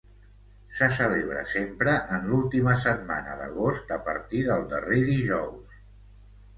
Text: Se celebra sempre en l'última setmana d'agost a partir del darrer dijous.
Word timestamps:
Se 0.79 0.87
celebra 0.99 1.43
sempre 1.51 1.93
en 2.17 2.25
l'última 2.31 2.75
setmana 2.87 3.37
d'agost 3.43 3.95
a 4.01 4.03
partir 4.11 4.45
del 4.53 4.69
darrer 4.77 5.03
dijous. 5.15 5.83